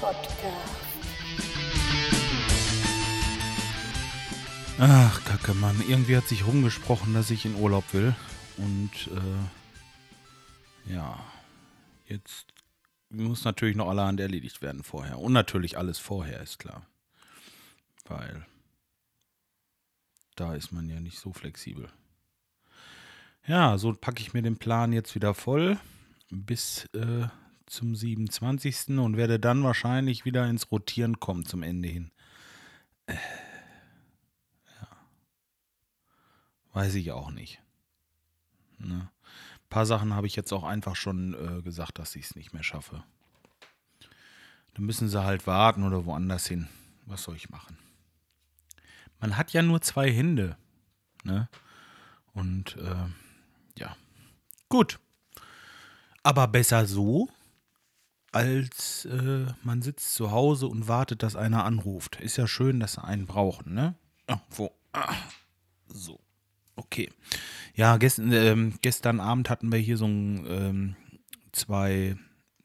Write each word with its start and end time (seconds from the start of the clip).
Podcast. 0.00 0.92
Ach, 4.78 5.24
Kacke, 5.24 5.54
Mann. 5.54 5.80
Irgendwie 5.88 6.16
hat 6.16 6.26
sich 6.26 6.46
rumgesprochen, 6.46 7.14
dass 7.14 7.30
ich 7.30 7.44
in 7.44 7.54
Urlaub 7.54 7.84
will. 7.92 8.14
Und, 8.56 8.90
äh, 10.88 10.92
ja. 10.92 11.24
Jetzt 12.06 12.46
muss 13.10 13.44
natürlich 13.44 13.76
noch 13.76 13.88
allerhand 13.88 14.18
erledigt 14.18 14.60
werden 14.60 14.82
vorher. 14.82 15.18
Und 15.18 15.32
natürlich 15.32 15.78
alles 15.78 15.98
vorher, 15.98 16.40
ist 16.40 16.58
klar. 16.58 16.84
Weil 18.06 18.44
da 20.34 20.54
ist 20.54 20.72
man 20.72 20.88
ja 20.88 20.98
nicht 20.98 21.18
so 21.18 21.32
flexibel. 21.32 21.88
Ja, 23.46 23.78
so 23.78 23.92
packe 23.92 24.20
ich 24.20 24.34
mir 24.34 24.42
den 24.42 24.56
Plan 24.56 24.92
jetzt 24.92 25.14
wieder 25.14 25.34
voll 25.34 25.78
bis 26.30 26.86
äh, 26.94 27.28
zum 27.72 27.94
27. 27.94 28.98
und 28.98 29.16
werde 29.16 29.40
dann 29.40 29.64
wahrscheinlich 29.64 30.24
wieder 30.24 30.46
ins 30.48 30.70
Rotieren 30.70 31.20
kommen 31.20 31.46
zum 31.46 31.62
Ende 31.62 31.88
hin. 31.88 32.10
Äh, 33.06 33.14
ja. 33.14 34.88
Weiß 36.74 36.94
ich 36.94 37.12
auch 37.12 37.30
nicht. 37.30 37.62
Ne? 38.78 39.10
Ein 39.24 39.68
paar 39.70 39.86
Sachen 39.86 40.14
habe 40.14 40.26
ich 40.26 40.36
jetzt 40.36 40.52
auch 40.52 40.64
einfach 40.64 40.96
schon 40.96 41.34
äh, 41.34 41.62
gesagt, 41.62 41.98
dass 41.98 42.14
ich 42.14 42.26
es 42.26 42.36
nicht 42.36 42.52
mehr 42.52 42.62
schaffe. 42.62 43.04
Dann 44.74 44.84
müssen 44.84 45.08
sie 45.08 45.22
halt 45.22 45.46
warten 45.46 45.82
oder 45.82 46.04
woanders 46.04 46.46
hin. 46.46 46.68
Was 47.06 47.22
soll 47.22 47.36
ich 47.36 47.48
machen? 47.48 47.78
Man 49.18 49.38
hat 49.38 49.52
ja 49.54 49.62
nur 49.62 49.80
zwei 49.80 50.12
Hände. 50.12 50.58
Ne? 51.24 51.48
Und 52.34 52.76
äh, 52.76 53.06
ja. 53.78 53.96
Gut. 54.68 54.98
Aber 56.22 56.48
besser 56.48 56.86
so, 56.86 57.28
als 58.32 59.04
äh, 59.04 59.46
man 59.62 59.82
sitzt 59.82 60.14
zu 60.14 60.30
Hause 60.30 60.66
und 60.66 60.88
wartet, 60.88 61.22
dass 61.22 61.36
einer 61.36 61.64
anruft. 61.64 62.20
Ist 62.20 62.38
ja 62.38 62.46
schön, 62.46 62.80
dass 62.80 62.94
sie 62.94 63.04
einen 63.04 63.26
brauchen, 63.26 63.74
ne? 63.74 63.94
Ah, 64.26 64.40
wo? 64.50 64.72
Ah, 64.92 65.14
so. 65.86 66.18
Okay. 66.76 67.10
Ja, 67.74 67.98
gestern, 67.98 68.32
ähm, 68.32 68.74
gestern 68.82 69.20
Abend 69.20 69.50
hatten 69.50 69.70
wir 69.70 69.78
hier 69.78 69.96
so 69.96 70.06
ein, 70.06 70.46
ähm, 70.48 70.96
zwei 71.52 72.16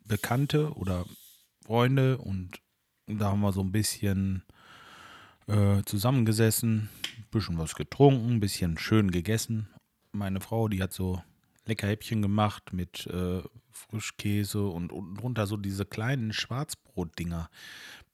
Bekannte 0.06 0.74
oder 0.74 1.06
Freunde 1.66 2.18
und 2.18 2.62
da 3.08 3.32
haben 3.32 3.42
wir 3.42 3.52
so 3.52 3.62
ein 3.62 3.74
bisschen 3.74 4.44
äh, 5.48 5.84
zusammengesessen, 5.86 6.90
ein 7.18 7.26
bisschen 7.32 7.58
was 7.58 7.76
getrunken, 7.76 8.36
ein 8.36 8.40
bisschen 8.40 8.78
schön 8.78 9.12
gegessen. 9.12 9.68
Meine 10.14 10.40
Frau, 10.40 10.70
die 10.70 10.82
hat 10.82 10.94
so 10.94 11.22
lecker 11.68 11.88
Häppchen 11.88 12.22
gemacht 12.22 12.74
mit 12.74 13.08
äh, 13.08 13.42
Frischkäse 13.72 14.66
und 14.68 14.92
unten 14.92 15.16
drunter 15.16 15.48
so 15.48 15.58
diese 15.58 15.86
kleinen 15.86 16.34
Schwarzbrotdinger. 16.34 17.50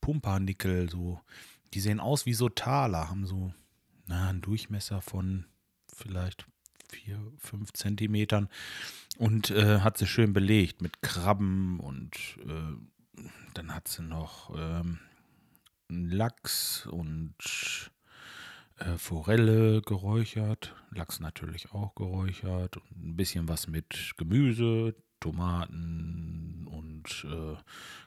Pumpernickel, 0.01 0.89
so. 0.89 1.21
Die 1.73 1.79
sehen 1.79 1.99
aus 1.99 2.25
wie 2.25 2.33
so 2.33 2.49
Taler, 2.49 3.09
haben 3.09 3.25
so 3.25 3.53
na, 4.05 4.29
einen 4.29 4.41
Durchmesser 4.41 5.01
von 5.01 5.45
vielleicht 5.95 6.45
4, 6.89 7.19
5 7.37 7.73
Zentimetern 7.73 8.49
und 9.17 9.49
äh, 9.51 9.79
hat 9.79 9.97
sie 9.97 10.07
schön 10.07 10.33
belegt 10.33 10.81
mit 10.81 11.01
Krabben 11.01 11.79
und 11.79 12.37
äh, 12.45 13.21
dann 13.53 13.73
hat 13.73 13.87
sie 13.87 14.03
noch 14.03 14.53
ähm, 14.55 14.99
Lachs 15.89 16.85
und 16.85 17.35
äh, 18.83 18.97
Forelle 18.97 19.81
geräuchert, 19.81 20.75
Lachs 20.91 21.19
natürlich 21.19 21.71
auch 21.71 21.95
geräuchert, 21.95 22.77
ein 22.95 23.15
bisschen 23.15 23.47
was 23.47 23.67
mit 23.67 24.13
Gemüse, 24.17 24.95
Tomaten 25.19 26.67
und 26.69 27.25
äh, 27.25 27.55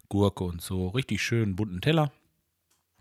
Gurke 0.09 0.45
und 0.45 0.61
so. 0.61 0.89
Richtig 0.89 1.23
schön 1.23 1.57
bunten 1.57 1.81
Teller. 1.81 2.13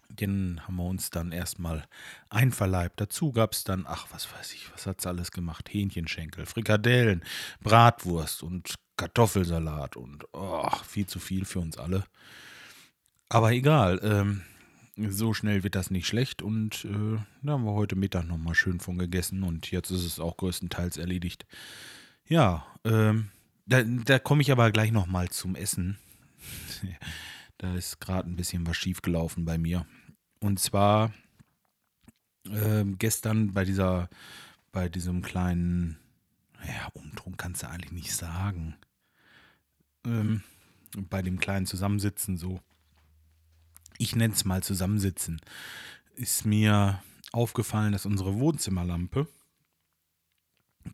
Den 0.10 0.62
haben 0.66 0.78
wir 0.78 0.86
uns 0.86 1.10
dann 1.10 1.32
erstmal 1.32 1.86
einverleibt. 2.30 3.02
Dazu 3.02 3.32
gab 3.32 3.54
es 3.54 3.64
dann, 3.64 3.86
ach, 3.88 4.08
was 4.12 4.32
weiß 4.32 4.54
ich, 4.54 4.72
was 4.72 4.86
hat 4.86 5.00
es 5.00 5.08
alles 5.08 5.32
gemacht? 5.32 5.68
Hähnchenschenkel, 5.70 6.46
Frikadellen, 6.46 7.24
Bratwurst 7.62 8.44
und 8.44 8.76
Kartoffelsalat 8.98 9.98
und 9.98 10.26
oh, 10.32 10.70
viel 10.88 11.08
zu 11.08 11.20
viel 11.20 11.44
für 11.44 11.60
uns 11.60 11.78
alle. 11.78 12.06
Aber 13.28 13.52
egal, 13.52 14.00
ähm, 14.04 14.44
so 14.98 15.34
schnell 15.34 15.64
wird 15.64 15.76
das 15.76 15.92
nicht 15.92 16.08
schlecht 16.08 16.42
und 16.42 16.86
äh, 16.86 17.18
da 17.44 17.54
haben 17.54 17.66
wir 17.66 17.74
heute 17.74 17.96
Mittag 17.96 18.26
nochmal 18.26 18.56
schön 18.56 18.80
von 18.80 18.98
gegessen 18.98 19.44
und 19.44 19.70
jetzt 19.72 19.92
ist 19.92 20.06
es 20.06 20.20
auch 20.20 20.38
größtenteils 20.38 20.98
erledigt. 20.98 21.46
Ja, 22.28 22.66
ähm, 22.86 23.30
da, 23.66 23.84
da 23.84 24.20
komme 24.20 24.42
ich 24.42 24.52
aber 24.52 24.72
gleich 24.72 24.92
nochmal 24.92 25.30
zum 25.30 25.56
Essen. 25.56 25.98
da 27.58 27.76
ist 27.76 28.00
gerade 28.00 28.30
ein 28.30 28.36
bisschen 28.36 28.66
was 28.68 28.78
schiefgelaufen 28.78 29.44
bei 29.44 29.58
mir. 29.58 29.86
Und 30.40 30.60
zwar 30.60 31.12
äh, 32.50 32.86
gestern 32.98 33.54
bei 33.54 33.66
dieser, 33.66 34.10
bei 34.72 34.88
diesem 34.88 35.22
kleinen, 35.22 35.98
ja, 36.66 36.88
Umtrunk 36.94 37.38
kannst 37.38 37.64
du 37.64 37.70
eigentlich 37.70 37.92
nicht 37.92 38.14
sagen. 38.14 38.76
Ähm, 40.06 40.44
bei 41.10 41.22
dem 41.22 41.40
kleinen 41.40 41.66
Zusammensitzen 41.66 42.38
so 42.38 42.62
ich 43.98 44.16
nenne 44.16 44.34
es 44.34 44.46
mal 44.46 44.64
Zusammensitzen, 44.64 45.42
ist 46.16 46.46
mir 46.46 47.02
aufgefallen, 47.32 47.92
dass 47.92 48.06
unsere 48.06 48.40
Wohnzimmerlampe 48.40 49.28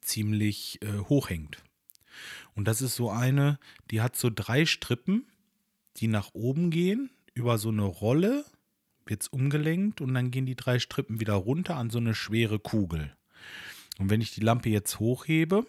ziemlich 0.01 0.81
äh, 0.81 0.99
hoch 0.99 1.29
hängt. 1.29 1.57
Und 2.55 2.67
das 2.67 2.81
ist 2.81 2.95
so 2.95 3.09
eine, 3.09 3.59
die 3.91 4.01
hat 4.01 4.15
so 4.15 4.29
drei 4.33 4.65
Strippen, 4.65 5.25
die 5.97 6.07
nach 6.07 6.33
oben 6.33 6.71
gehen, 6.71 7.09
über 7.33 7.57
so 7.57 7.69
eine 7.69 7.83
Rolle 7.83 8.45
wird 9.05 9.23
es 9.23 9.27
umgelenkt 9.27 10.01
und 10.01 10.13
dann 10.13 10.31
gehen 10.31 10.45
die 10.45 10.55
drei 10.55 10.79
Strippen 10.79 11.19
wieder 11.19 11.33
runter 11.33 11.75
an 11.75 11.89
so 11.89 11.97
eine 11.97 12.15
schwere 12.15 12.59
Kugel. 12.59 13.15
Und 13.99 14.09
wenn 14.09 14.21
ich 14.21 14.33
die 14.33 14.41
Lampe 14.41 14.69
jetzt 14.69 14.99
hochhebe, 14.99 15.65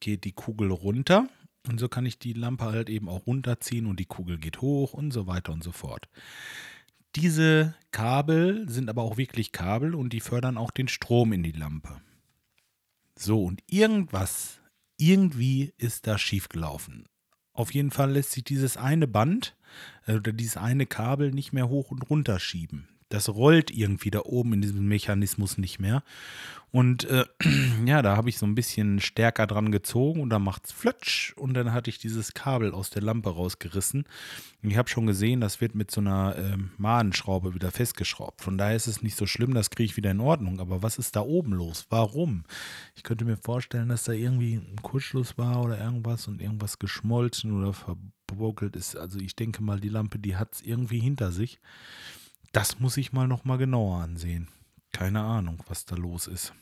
geht 0.00 0.24
die 0.24 0.32
Kugel 0.32 0.70
runter 0.70 1.28
und 1.66 1.78
so 1.78 1.88
kann 1.88 2.06
ich 2.06 2.18
die 2.18 2.32
Lampe 2.32 2.66
halt 2.66 2.88
eben 2.88 3.08
auch 3.08 3.26
runterziehen 3.26 3.86
und 3.86 4.00
die 4.00 4.06
Kugel 4.06 4.38
geht 4.38 4.60
hoch 4.60 4.92
und 4.92 5.12
so 5.12 5.26
weiter 5.26 5.52
und 5.52 5.62
so 5.62 5.72
fort. 5.72 6.08
Diese 7.16 7.74
Kabel 7.90 8.68
sind 8.68 8.88
aber 8.88 9.02
auch 9.02 9.16
wirklich 9.16 9.52
Kabel 9.52 9.94
und 9.94 10.12
die 10.12 10.20
fördern 10.20 10.58
auch 10.58 10.70
den 10.70 10.88
Strom 10.88 11.32
in 11.32 11.42
die 11.42 11.52
Lampe. 11.52 12.00
So, 13.16 13.44
und 13.44 13.62
irgendwas, 13.66 14.60
irgendwie 14.96 15.72
ist 15.78 16.06
da 16.06 16.18
schiefgelaufen. 16.18 17.06
Auf 17.52 17.74
jeden 17.74 17.90
Fall 17.90 18.12
lässt 18.12 18.32
sich 18.32 18.44
dieses 18.44 18.76
eine 18.76 19.08
Band 19.08 19.56
äh, 20.06 20.14
oder 20.14 20.32
dieses 20.32 20.56
eine 20.56 20.86
Kabel 20.86 21.32
nicht 21.32 21.52
mehr 21.52 21.68
hoch 21.68 21.90
und 21.90 22.08
runter 22.08 22.38
schieben 22.38 22.88
das 23.08 23.28
rollt 23.28 23.70
irgendwie 23.70 24.10
da 24.10 24.20
oben 24.24 24.54
in 24.54 24.62
diesem 24.62 24.86
Mechanismus 24.86 25.58
nicht 25.58 25.78
mehr. 25.78 26.02
Und 26.70 27.04
äh, 27.04 27.24
ja, 27.86 28.02
da 28.02 28.16
habe 28.16 28.28
ich 28.28 28.36
so 28.36 28.44
ein 28.44 28.54
bisschen 28.54 29.00
stärker 29.00 29.46
dran 29.46 29.72
gezogen 29.72 30.20
und 30.20 30.30
dann 30.30 30.42
macht 30.42 30.66
es 30.66 30.72
flötsch 30.72 31.32
und 31.36 31.54
dann 31.54 31.72
hatte 31.72 31.88
ich 31.88 31.98
dieses 31.98 32.34
Kabel 32.34 32.72
aus 32.72 32.90
der 32.90 33.02
Lampe 33.02 33.30
rausgerissen. 33.30 34.04
Und 34.62 34.70
ich 34.70 34.76
habe 34.76 34.88
schon 34.88 35.06
gesehen, 35.06 35.40
das 35.40 35.60
wird 35.60 35.74
mit 35.74 35.90
so 35.90 36.00
einer 36.00 36.36
äh, 36.36 36.56
Mahnenschraube 36.76 37.54
wieder 37.54 37.70
festgeschraubt. 37.70 38.42
Von 38.42 38.58
daher 38.58 38.76
ist 38.76 38.86
es 38.86 39.02
nicht 39.02 39.16
so 39.16 39.24
schlimm, 39.24 39.54
das 39.54 39.70
kriege 39.70 39.86
ich 39.86 39.96
wieder 39.96 40.10
in 40.10 40.20
Ordnung. 40.20 40.60
Aber 40.60 40.82
was 40.82 40.98
ist 40.98 41.16
da 41.16 41.20
oben 41.20 41.52
los? 41.52 41.86
Warum? 41.88 42.44
Ich 42.94 43.02
könnte 43.02 43.24
mir 43.24 43.38
vorstellen, 43.38 43.88
dass 43.88 44.04
da 44.04 44.12
irgendwie 44.12 44.54
ein 44.56 44.82
Kurzschluss 44.82 45.38
war 45.38 45.62
oder 45.62 45.78
irgendwas 45.78 46.28
und 46.28 46.42
irgendwas 46.42 46.78
geschmolzen 46.78 47.52
oder 47.52 47.72
verbuckelt 47.72 48.76
ist. 48.76 48.94
Also 48.94 49.18
ich 49.20 49.34
denke 49.36 49.62
mal, 49.62 49.80
die 49.80 49.88
Lampe, 49.88 50.18
die 50.18 50.36
hat 50.36 50.54
es 50.54 50.60
irgendwie 50.60 50.98
hinter 50.98 51.32
sich. 51.32 51.60
Das 52.58 52.80
muss 52.80 52.96
ich 52.96 53.12
mal 53.12 53.28
noch 53.28 53.44
mal 53.44 53.56
genauer 53.56 53.98
ansehen. 53.98 54.48
Keine 54.90 55.20
Ahnung, 55.20 55.62
was 55.68 55.84
da 55.84 55.94
los 55.94 56.26
ist. 56.26 56.52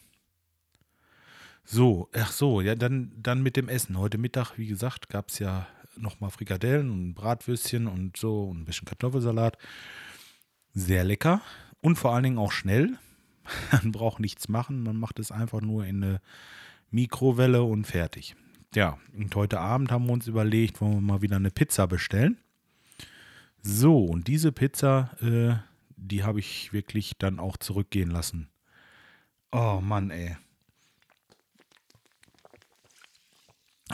So, 1.65 2.11
ach 2.15 2.31
so, 2.33 2.61
ja, 2.61 2.75
dann, 2.75 3.13
dann 3.17 3.43
mit 3.43 3.57
dem 3.57 3.71
Essen. 3.71 3.97
Heute 3.97 4.19
Mittag, 4.19 4.59
wie 4.59 4.67
gesagt, 4.67 5.09
gab 5.09 5.31
es 5.31 5.39
ja 5.39 5.67
noch 5.97 6.21
mal 6.21 6.29
Frikadellen 6.29 6.91
und 6.91 7.15
Bratwürstchen 7.15 7.87
und 7.87 8.19
so 8.19 8.45
und 8.45 8.61
ein 8.61 8.65
bisschen 8.67 8.85
Kartoffelsalat. 8.85 9.57
Sehr 10.75 11.03
lecker 11.03 11.41
und 11.81 11.97
vor 11.97 12.13
allen 12.13 12.25
Dingen 12.25 12.39
auch 12.39 12.53
schnell. 12.53 12.99
Man 13.73 13.91
braucht 13.91 14.21
nichts 14.21 14.51
machen, 14.51 14.83
man 14.83 14.99
macht 14.99 15.19
es 15.19 15.33
einfach 15.33 15.63
nur 15.63 15.87
in 15.87 16.05
eine 16.05 16.21
Mikrowelle 16.91 17.63
und 17.63 17.87
fertig. 17.87 18.37
Ja, 18.75 18.99
und 19.17 19.35
heute 19.35 19.61
Abend 19.61 19.91
haben 19.91 20.05
wir 20.05 20.13
uns 20.13 20.27
überlegt, 20.27 20.83
wollen 20.83 20.97
wir 20.97 21.01
mal 21.01 21.23
wieder 21.23 21.37
eine 21.37 21.51
Pizza 21.51 21.87
bestellen. 21.87 22.37
So, 23.63 24.05
und 24.05 24.29
diese 24.29 24.53
Pizza 24.53 25.17
äh, 25.23 25.57
die 25.97 26.25
habe 26.25 26.41
ich 26.41 26.73
wirklich 26.73 27.13
dann 27.19 27.39
auch 27.39 27.57
zurückgehen 27.57 28.11
lassen. 28.11 28.49
Oh 29.53 29.81
Mann, 29.83 30.11
ey. 30.11 30.37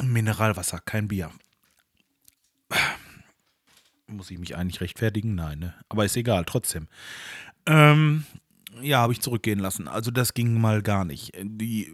Mineralwasser, 0.02 0.80
kein 0.80 1.08
Bier. 1.08 1.30
Muss 4.06 4.30
ich 4.30 4.38
mich 4.38 4.56
eigentlich 4.56 4.80
rechtfertigen? 4.80 5.34
Nein, 5.34 5.58
ne? 5.58 5.74
Aber 5.88 6.04
ist 6.04 6.16
egal, 6.16 6.44
trotzdem. 6.44 6.88
Ähm, 7.66 8.24
ja, 8.80 8.98
habe 8.98 9.12
ich 9.12 9.20
zurückgehen 9.20 9.58
lassen. 9.58 9.88
Also 9.88 10.10
das 10.10 10.34
ging 10.34 10.60
mal 10.60 10.82
gar 10.82 11.04
nicht. 11.04 11.32
Die, 11.42 11.92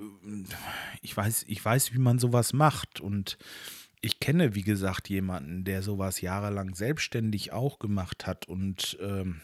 ich 1.02 1.16
weiß, 1.16 1.44
ich 1.48 1.64
weiß, 1.64 1.92
wie 1.92 1.98
man 1.98 2.18
sowas 2.18 2.52
macht 2.52 3.00
und 3.00 3.36
ich 4.00 4.20
kenne, 4.20 4.54
wie 4.54 4.62
gesagt, 4.62 5.08
jemanden, 5.08 5.64
der 5.64 5.82
sowas 5.82 6.20
jahrelang 6.20 6.74
selbstständig 6.74 7.52
auch 7.52 7.78
gemacht 7.78 8.26
hat. 8.26 8.46
Und 8.46 8.96
ähm, 9.00 9.40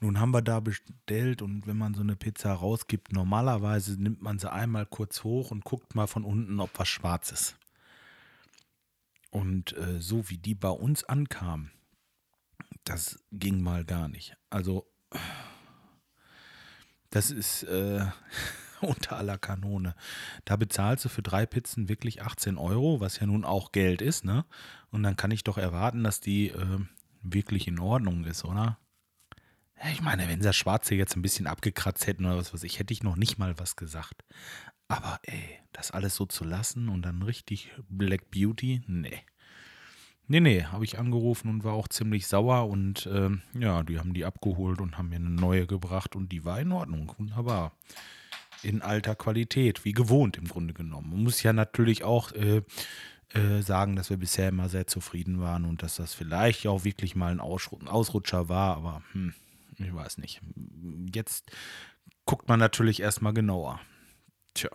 nun 0.00 0.20
haben 0.20 0.32
wir 0.32 0.42
da 0.42 0.60
bestellt 0.60 1.40
und 1.40 1.66
wenn 1.66 1.78
man 1.78 1.94
so 1.94 2.02
eine 2.02 2.16
Pizza 2.16 2.52
rausgibt, 2.52 3.12
normalerweise 3.12 4.00
nimmt 4.00 4.20
man 4.20 4.38
sie 4.38 4.52
einmal 4.52 4.84
kurz 4.84 5.24
hoch 5.24 5.50
und 5.50 5.64
guckt 5.64 5.94
mal 5.94 6.06
von 6.06 6.24
unten, 6.24 6.60
ob 6.60 6.70
was 6.78 6.88
schwarz 6.88 7.32
ist. 7.32 7.56
Und 9.30 9.76
äh, 9.76 10.00
so 10.00 10.28
wie 10.28 10.38
die 10.38 10.54
bei 10.54 10.68
uns 10.68 11.04
ankam, 11.04 11.70
das 12.84 13.18
ging 13.32 13.62
mal 13.62 13.84
gar 13.84 14.08
nicht. 14.08 14.36
Also, 14.50 14.86
das 17.10 17.30
ist 17.30 17.62
äh, 17.64 18.04
unter 18.82 19.16
aller 19.16 19.38
Kanone. 19.38 19.94
Da 20.44 20.56
bezahlst 20.56 21.06
du 21.06 21.08
für 21.08 21.22
drei 21.22 21.46
Pizzen 21.46 21.88
wirklich 21.88 22.22
18 22.22 22.58
Euro, 22.58 23.00
was 23.00 23.18
ja 23.18 23.26
nun 23.26 23.44
auch 23.44 23.72
Geld 23.72 24.02
ist, 24.02 24.24
ne? 24.24 24.44
Und 24.90 25.02
dann 25.02 25.16
kann 25.16 25.30
ich 25.30 25.42
doch 25.42 25.58
erwarten, 25.58 26.04
dass 26.04 26.20
die 26.20 26.48
äh, 26.48 26.78
wirklich 27.22 27.66
in 27.66 27.78
Ordnung 27.78 28.24
ist, 28.24 28.44
oder? 28.44 28.78
Ich 29.92 30.00
meine, 30.00 30.28
wenn 30.28 30.40
sie 30.40 30.46
das 30.46 30.56
Schwarze 30.56 30.94
jetzt 30.94 31.16
ein 31.16 31.22
bisschen 31.22 31.46
abgekratzt 31.46 32.06
hätten 32.06 32.24
oder 32.24 32.38
was 32.38 32.54
weiß 32.54 32.62
ich, 32.64 32.78
hätte 32.78 32.94
ich 32.94 33.02
noch 33.02 33.16
nicht 33.16 33.38
mal 33.38 33.58
was 33.58 33.76
gesagt. 33.76 34.24
Aber 34.88 35.18
ey, 35.22 35.60
das 35.72 35.90
alles 35.90 36.14
so 36.14 36.26
zu 36.26 36.44
lassen 36.44 36.88
und 36.88 37.02
dann 37.02 37.22
richtig 37.22 37.72
Black 37.88 38.30
Beauty, 38.30 38.82
nee. 38.86 39.22
Nee, 40.28 40.40
nee, 40.40 40.64
habe 40.64 40.84
ich 40.84 40.98
angerufen 40.98 41.48
und 41.48 41.62
war 41.62 41.74
auch 41.74 41.86
ziemlich 41.86 42.26
sauer 42.26 42.68
und 42.68 43.06
äh, 43.06 43.30
ja, 43.58 43.84
die 43.84 43.98
haben 43.98 44.12
die 44.12 44.24
abgeholt 44.24 44.80
und 44.80 44.98
haben 44.98 45.10
mir 45.10 45.16
eine 45.16 45.30
neue 45.30 45.66
gebracht 45.66 46.16
und 46.16 46.32
die 46.32 46.44
war 46.44 46.60
in 46.60 46.72
Ordnung, 46.72 47.12
wunderbar. 47.16 47.72
In 48.62 48.82
alter 48.82 49.14
Qualität, 49.14 49.84
wie 49.84 49.92
gewohnt 49.92 50.36
im 50.36 50.48
Grunde 50.48 50.74
genommen. 50.74 51.10
Man 51.10 51.22
muss 51.22 51.42
ja 51.42 51.52
natürlich 51.52 52.02
auch 52.02 52.32
äh, 52.32 52.62
äh, 53.34 53.60
sagen, 53.60 53.94
dass 53.94 54.10
wir 54.10 54.16
bisher 54.16 54.48
immer 54.48 54.68
sehr 54.68 54.88
zufrieden 54.88 55.40
waren 55.40 55.64
und 55.64 55.82
dass 55.82 55.96
das 55.96 56.14
vielleicht 56.14 56.66
auch 56.66 56.82
wirklich 56.84 57.14
mal 57.14 57.30
ein 57.30 57.40
Ausrutscher 57.40 58.48
war, 58.48 58.76
aber 58.76 59.02
hm, 59.12 59.34
ich 59.78 59.94
weiß 59.94 60.18
nicht. 60.18 60.40
Jetzt 61.14 61.50
guckt 62.24 62.48
man 62.48 62.58
natürlich 62.58 63.00
erstmal 63.00 63.34
genauer. 63.34 63.80
Tja. 64.54 64.70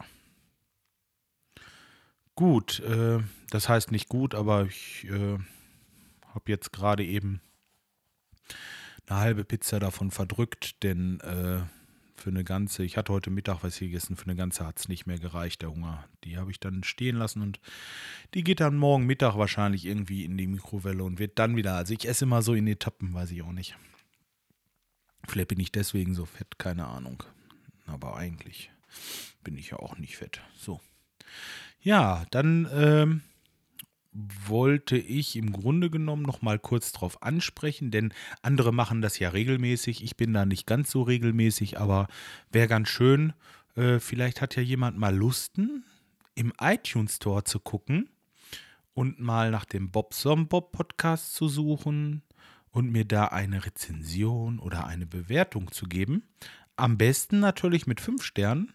Gut, 2.35 2.79
äh, 2.79 3.19
das 3.49 3.69
heißt 3.69 3.91
nicht 3.91 4.09
gut, 4.09 4.35
aber 4.35 4.65
ich 4.65 5.05
äh, 5.05 5.37
habe 6.33 6.51
jetzt 6.51 6.71
gerade 6.71 7.03
eben 7.05 7.41
eine 9.07 9.19
halbe 9.19 9.43
Pizza 9.43 9.79
davon 9.79 10.11
verdrückt, 10.11 10.81
denn 10.83 11.19
äh, 11.19 11.61
für 12.15 12.29
eine 12.29 12.43
ganze, 12.43 12.83
ich 12.83 12.97
hatte 12.97 13.11
heute 13.11 13.29
Mittag 13.29 13.63
was 13.63 13.79
gegessen, 13.79 14.15
für 14.15 14.25
eine 14.25 14.35
ganze 14.35 14.65
hat 14.65 14.79
es 14.79 14.87
nicht 14.87 15.07
mehr 15.07 15.17
gereicht, 15.17 15.61
der 15.61 15.71
Hunger. 15.71 16.05
Die 16.23 16.37
habe 16.37 16.51
ich 16.51 16.59
dann 16.59 16.83
stehen 16.83 17.17
lassen 17.17 17.41
und 17.41 17.59
die 18.33 18.43
geht 18.43 18.59
dann 18.59 18.77
morgen 18.77 19.05
Mittag 19.05 19.37
wahrscheinlich 19.37 19.85
irgendwie 19.85 20.23
in 20.23 20.37
die 20.37 20.47
Mikrowelle 20.47 21.03
und 21.03 21.19
wird 21.19 21.39
dann 21.39 21.55
wieder, 21.55 21.75
also 21.75 21.93
ich 21.93 22.07
esse 22.07 22.25
immer 22.25 22.41
so 22.41 22.53
in 22.53 22.67
Etappen, 22.67 23.13
weiß 23.13 23.31
ich 23.31 23.41
auch 23.41 23.51
nicht. 23.51 23.75
Vielleicht 25.27 25.49
bin 25.49 25.59
ich 25.59 25.71
deswegen 25.71 26.13
so 26.13 26.25
fett, 26.25 26.57
keine 26.57 26.87
Ahnung. 26.87 27.23
Aber 27.85 28.15
eigentlich 28.15 28.71
bin 29.43 29.57
ich 29.57 29.71
ja 29.71 29.77
auch 29.77 29.97
nicht 29.97 30.17
fett. 30.17 30.41
So. 30.57 30.79
Ja, 31.81 32.25
dann 32.31 32.69
ähm, 32.71 33.21
wollte 34.13 34.97
ich 34.97 35.35
im 35.35 35.51
Grunde 35.51 35.89
genommen 35.89 36.23
noch 36.23 36.41
mal 36.41 36.59
kurz 36.59 36.91
drauf 36.91 37.23
ansprechen, 37.23 37.91
denn 37.91 38.13
andere 38.41 38.73
machen 38.73 39.01
das 39.01 39.19
ja 39.19 39.29
regelmäßig. 39.29 40.03
Ich 40.03 40.17
bin 40.17 40.33
da 40.33 40.45
nicht 40.45 40.67
ganz 40.67 40.91
so 40.91 41.03
regelmäßig, 41.03 41.79
aber 41.79 42.07
wäre 42.51 42.67
ganz 42.67 42.89
schön. 42.89 43.33
Äh, 43.75 43.99
vielleicht 43.99 44.41
hat 44.41 44.55
ja 44.55 44.61
jemand 44.61 44.97
mal 44.97 45.15
Lusten, 45.15 45.85
im 46.35 46.53
iTunes 46.59 47.17
Store 47.17 47.43
zu 47.43 47.59
gucken 47.59 48.09
und 48.93 49.19
mal 49.19 49.51
nach 49.51 49.65
dem 49.65 49.91
Bob 49.91 50.13
Bob 50.49 50.71
Podcast 50.71 51.33
zu 51.33 51.47
suchen 51.47 52.21
und 52.71 52.91
mir 52.91 53.05
da 53.05 53.25
eine 53.25 53.65
Rezension 53.65 54.59
oder 54.59 54.87
eine 54.87 55.05
Bewertung 55.05 55.71
zu 55.71 55.85
geben. 55.85 56.23
Am 56.75 56.97
besten 56.97 57.39
natürlich 57.39 57.87
mit 57.87 58.01
fünf 58.01 58.23
Sternen. 58.23 58.73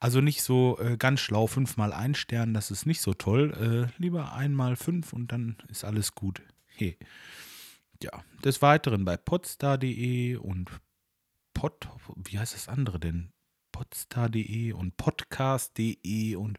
Also 0.00 0.20
nicht 0.20 0.42
so 0.42 0.78
äh, 0.80 0.96
ganz 0.96 1.20
schlau, 1.20 1.46
fünfmal 1.46 1.92
ein 1.92 2.14
Stern, 2.14 2.54
das 2.54 2.70
ist 2.70 2.86
nicht 2.86 3.00
so 3.00 3.14
toll. 3.14 3.90
Äh, 3.98 4.00
lieber 4.00 4.32
einmal 4.32 4.76
fünf 4.76 5.12
und 5.12 5.30
dann 5.30 5.56
ist 5.68 5.84
alles 5.84 6.14
gut. 6.14 6.42
Hey. 6.66 6.96
Ja, 8.02 8.24
des 8.44 8.62
Weiteren 8.62 9.04
bei 9.04 9.16
podstar.de 9.16 10.36
und 10.36 10.70
pod, 11.52 11.88
wie 12.16 12.38
heißt 12.38 12.54
das 12.54 12.68
andere 12.68 13.00
denn? 13.00 13.30
podstar.de 13.72 14.72
und 14.72 14.96
podcast.de 14.96 16.36
und 16.36 16.58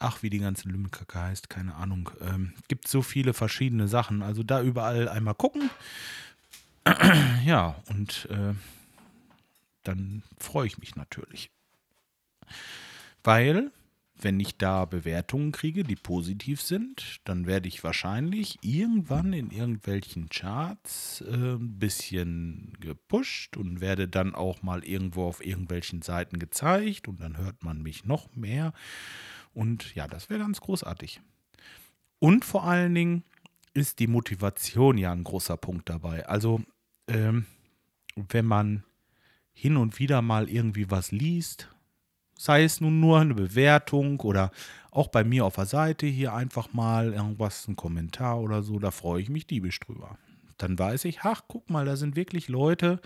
ach, 0.00 0.22
wie 0.22 0.30
die 0.30 0.38
ganze 0.38 0.68
Lümmelkacke 0.68 1.20
heißt, 1.20 1.48
keine 1.48 1.76
Ahnung. 1.76 2.10
Ähm, 2.20 2.54
gibt 2.68 2.88
so 2.88 3.02
viele 3.02 3.34
verschiedene 3.34 3.86
Sachen. 3.86 4.22
Also 4.22 4.42
da 4.42 4.62
überall 4.62 5.08
einmal 5.08 5.34
gucken. 5.34 5.70
ja, 7.44 7.76
und 7.88 8.26
äh, 8.30 8.54
dann 9.84 10.22
freue 10.38 10.66
ich 10.66 10.78
mich 10.78 10.96
natürlich. 10.96 11.50
Weil, 13.22 13.70
wenn 14.18 14.40
ich 14.40 14.56
da 14.56 14.86
Bewertungen 14.86 15.52
kriege, 15.52 15.84
die 15.84 15.96
positiv 15.96 16.62
sind, 16.62 17.20
dann 17.24 17.46
werde 17.46 17.68
ich 17.68 17.84
wahrscheinlich 17.84 18.58
irgendwann 18.62 19.34
in 19.34 19.50
irgendwelchen 19.50 20.30
Charts 20.30 21.22
äh, 21.22 21.34
ein 21.34 21.78
bisschen 21.78 22.72
gepusht 22.80 23.58
und 23.58 23.82
werde 23.82 24.08
dann 24.08 24.34
auch 24.34 24.62
mal 24.62 24.82
irgendwo 24.84 25.24
auf 25.24 25.44
irgendwelchen 25.44 26.00
Seiten 26.00 26.38
gezeigt 26.38 27.08
und 27.08 27.20
dann 27.20 27.36
hört 27.36 27.62
man 27.62 27.82
mich 27.82 28.06
noch 28.06 28.34
mehr. 28.34 28.72
Und 29.54 29.94
ja, 29.94 30.06
das 30.06 30.30
wäre 30.30 30.40
ganz 30.40 30.60
großartig. 30.60 31.20
Und 32.18 32.44
vor 32.44 32.64
allen 32.64 32.94
Dingen 32.94 33.24
ist 33.74 33.98
die 33.98 34.06
Motivation 34.06 34.98
ja 34.98 35.12
ein 35.12 35.24
großer 35.24 35.56
Punkt 35.56 35.88
dabei. 35.88 36.26
Also, 36.26 36.60
ähm, 37.08 37.46
wenn 38.14 38.46
man 38.46 38.84
hin 39.52 39.76
und 39.76 39.98
wieder 39.98 40.22
mal 40.22 40.48
irgendwie 40.48 40.90
was 40.90 41.12
liest, 41.12 41.68
sei 42.36 42.64
es 42.64 42.80
nun 42.80 43.00
nur 43.00 43.20
eine 43.20 43.34
Bewertung 43.34 44.20
oder 44.20 44.50
auch 44.90 45.08
bei 45.08 45.24
mir 45.24 45.44
auf 45.44 45.56
der 45.56 45.66
Seite 45.66 46.06
hier 46.06 46.34
einfach 46.34 46.72
mal 46.72 47.12
irgendwas, 47.12 47.68
ein 47.68 47.76
Kommentar 47.76 48.40
oder 48.40 48.62
so, 48.62 48.78
da 48.78 48.90
freue 48.90 49.22
ich 49.22 49.28
mich 49.28 49.46
diebisch 49.46 49.78
drüber 49.80 50.18
dann 50.62 50.78
weiß 50.78 51.04
ich, 51.06 51.20
ach, 51.22 51.42
guck 51.48 51.70
mal, 51.70 51.84
da 51.84 51.96
sind 51.96 52.16
wirklich 52.16 52.48
Leute, 52.48 53.00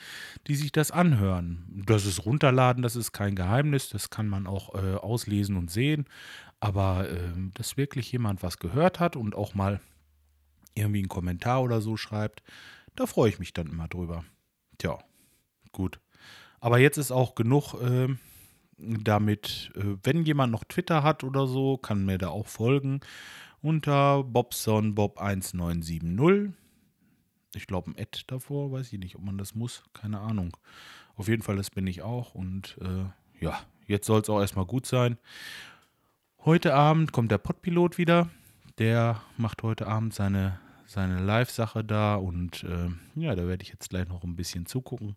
die 0.46 0.54
sich 0.54 0.72
das 0.72 0.90
anhören. 0.90 1.82
Das 1.86 2.06
ist 2.06 2.24
runterladen, 2.24 2.82
das 2.82 2.96
ist 2.96 3.12
kein 3.12 3.34
Geheimnis, 3.34 3.88
das 3.88 4.10
kann 4.10 4.28
man 4.28 4.46
auch 4.46 4.74
äh, 4.74 4.94
auslesen 4.94 5.56
und 5.56 5.70
sehen. 5.70 6.06
Aber 6.60 7.10
äh, 7.10 7.32
dass 7.55 7.76
wirklich 7.76 8.10
jemand 8.12 8.43
was 8.43 8.58
gehört 8.58 9.00
hat 9.00 9.17
und 9.17 9.34
auch 9.34 9.55
mal 9.55 9.81
irgendwie 10.74 11.00
einen 11.00 11.08
Kommentar 11.08 11.62
oder 11.62 11.81
so 11.81 11.96
schreibt, 11.96 12.43
da 12.96 13.06
freue 13.06 13.31
ich 13.31 13.38
mich 13.38 13.52
dann 13.52 13.69
immer 13.69 13.88
drüber. 13.88 14.24
Tja, 14.79 14.98
gut. 15.72 16.00
Aber 16.60 16.79
jetzt 16.79 16.98
ist 16.98 17.12
auch 17.12 17.34
genug 17.34 17.74
äh, 17.74 18.08
damit, 18.79 19.70
wenn 19.74 20.24
jemand 20.24 20.50
noch 20.50 20.64
Twitter 20.64 21.05
hat 21.05 21.22
oder 21.22 21.46
so, 21.46 21.76
kann 21.76 22.05
mir 22.05 22.19
da 22.19 22.29
auch 22.29 22.48
folgen 22.48 23.00
unter 23.64 24.19
bobsonbob1970 24.19 26.52
ich 27.55 27.67
glaube, 27.67 27.91
ein 27.91 27.99
Ad 27.99 28.23
davor, 28.27 28.73
weiß 28.73 28.93
ich 28.93 28.99
nicht, 28.99 29.17
ob 29.17 29.23
man 29.23 29.39
das 29.39 29.55
muss, 29.55 29.82
keine 29.93 30.20
Ahnung. 30.20 30.56
Auf 31.17 31.29
jeden 31.29 31.43
Fall, 31.43 31.56
das 31.56 31.70
bin 31.70 31.87
ich 31.87 32.03
auch 32.03 32.34
und 32.34 32.79
äh, 32.81 33.44
ja, 33.44 33.58
jetzt 33.87 34.06
soll 34.06 34.20
es 34.20 34.31
auch 34.31 34.41
erstmal 34.41 34.67
gut 34.67 34.87
sein. 34.87 35.19
Heute 36.44 36.75
Abend 36.75 37.13
kommt 37.13 37.31
der 37.31 37.39
Podpilot 37.39 37.96
wieder. 37.99 38.29
Der 38.79 39.23
macht 39.37 39.63
heute 39.63 39.87
Abend 39.87 40.13
seine, 40.13 40.58
seine 40.87 41.23
Live-Sache 41.23 41.84
da 41.84 42.17
und 42.17 42.65
äh, 42.65 42.91
ja, 43.15 43.34
da 43.34 43.46
werde 43.46 43.63
ich 43.63 43.70
jetzt 43.70 43.91
gleich 43.91 44.08
noch 44.08 44.25
ein 44.25 44.37
bisschen 44.37 44.67
zugucken. 44.67 45.17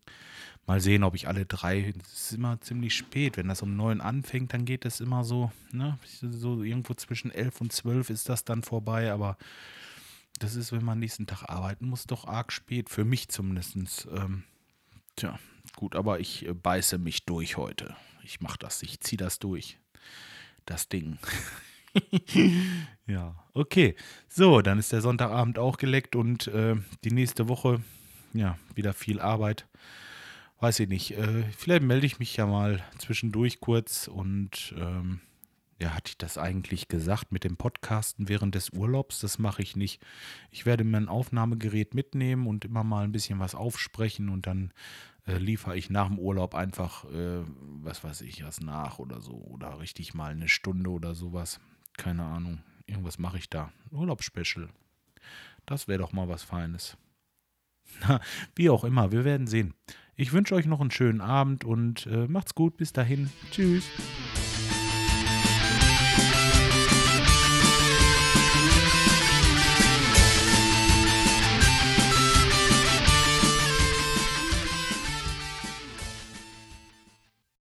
Mal 0.67 0.79
sehen, 0.79 1.03
ob 1.03 1.15
ich 1.15 1.27
alle 1.27 1.45
drei. 1.45 1.93
Es 2.01 2.31
ist 2.31 2.33
immer 2.33 2.61
ziemlich 2.61 2.95
spät. 2.95 3.37
Wenn 3.37 3.47
das 3.47 3.61
um 3.61 3.75
neun 3.75 3.99
anfängt, 3.99 4.53
dann 4.53 4.65
geht 4.65 4.85
das 4.85 4.99
immer 4.99 5.23
so, 5.23 5.51
ne? 5.71 5.97
So 6.21 6.61
irgendwo 6.61 6.93
zwischen 6.93 7.31
elf 7.31 7.59
und 7.61 7.73
zwölf 7.73 8.09
ist 8.09 8.29
das 8.29 8.45
dann 8.45 8.63
vorbei, 8.63 9.11
aber 9.11 9.37
das 10.39 10.55
ist, 10.55 10.71
wenn 10.71 10.83
man 10.83 10.99
nächsten 10.99 11.27
Tag 11.27 11.43
arbeiten 11.47 11.87
muss, 11.87 12.05
doch 12.05 12.25
arg 12.25 12.51
spät. 12.51 12.89
Für 12.89 13.05
mich 13.05 13.29
zumindest. 13.29 13.75
Ähm, 14.11 14.43
tja, 15.15 15.39
gut, 15.75 15.95
aber 15.95 16.19
ich 16.19 16.47
äh, 16.47 16.53
beiße 16.53 16.97
mich 16.97 17.25
durch 17.25 17.57
heute. 17.57 17.95
Ich 18.23 18.41
mache 18.41 18.59
das, 18.59 18.83
ich 18.83 18.99
ziehe 18.99 19.17
das 19.17 19.39
durch. 19.39 19.79
Das 20.65 20.89
Ding. 20.89 21.17
ja, 23.07 23.35
okay. 23.53 23.95
So, 24.27 24.61
dann 24.61 24.79
ist 24.79 24.91
der 24.91 25.01
Sonntagabend 25.01 25.59
auch 25.59 25.77
geleckt 25.77 26.15
und 26.15 26.47
äh, 26.47 26.75
die 27.03 27.11
nächste 27.11 27.47
Woche, 27.47 27.81
ja, 28.33 28.57
wieder 28.75 28.93
viel 28.93 29.19
Arbeit. 29.19 29.67
Weiß 30.59 30.79
ich 30.79 30.89
nicht. 30.89 31.11
Äh, 31.11 31.43
vielleicht 31.55 31.83
melde 31.83 32.05
ich 32.05 32.19
mich 32.19 32.35
ja 32.35 32.45
mal 32.45 32.83
zwischendurch 32.97 33.59
kurz 33.59 34.07
und 34.07 34.73
ähm, 34.77 35.21
ja, 35.79 35.93
hatte 35.93 36.09
ich 36.09 36.17
das 36.17 36.37
eigentlich 36.37 36.87
gesagt 36.87 37.31
mit 37.31 37.43
dem 37.43 37.55
Podcasten 37.55 38.29
während 38.29 38.55
des 38.55 38.71
Urlaubs? 38.71 39.19
Das 39.19 39.37
mache 39.37 39.61
ich 39.61 39.75
nicht. 39.75 40.03
Ich 40.49 40.65
werde 40.65 40.83
mein 40.83 41.07
Aufnahmegerät 41.07 41.93
mitnehmen 41.93 42.47
und 42.47 42.65
immer 42.65 42.83
mal 42.83 43.03
ein 43.03 43.11
bisschen 43.11 43.39
was 43.39 43.53
aufsprechen 43.53 44.29
und 44.29 44.47
dann 44.47 44.73
äh, 45.27 45.37
liefere 45.37 45.77
ich 45.77 45.89
nach 45.89 46.07
dem 46.07 46.17
Urlaub 46.17 46.55
einfach, 46.55 47.05
äh, 47.05 47.43
was 47.83 48.03
weiß 48.03 48.21
ich, 48.21 48.43
was 48.43 48.61
nach 48.61 48.97
oder 48.97 49.21
so. 49.21 49.33
Oder 49.33 49.79
richtig 49.79 50.15
mal 50.15 50.31
eine 50.31 50.49
Stunde 50.49 50.89
oder 50.89 51.13
sowas. 51.13 51.59
Keine 51.95 52.23
Ahnung. 52.23 52.59
Irgendwas 52.87 53.19
mache 53.19 53.37
ich 53.37 53.49
da. 53.49 53.71
Urlaubsspecial. 53.91 54.69
Das 55.67 55.87
wäre 55.87 55.99
doch 55.99 56.13
mal 56.13 56.27
was 56.27 56.43
Feines. 56.43 56.97
Na, 58.01 58.19
wie 58.55 58.69
auch 58.69 58.83
immer, 58.83 59.11
wir 59.11 59.25
werden 59.25 59.45
sehen. 59.45 59.73
Ich 60.15 60.33
wünsche 60.33 60.55
euch 60.55 60.65
noch 60.65 60.81
einen 60.81 60.89
schönen 60.89 61.21
Abend 61.21 61.63
und 61.63 62.07
äh, 62.07 62.27
macht's 62.27 62.55
gut. 62.55 62.77
Bis 62.77 62.93
dahin. 62.93 63.29
Tschüss. 63.51 63.85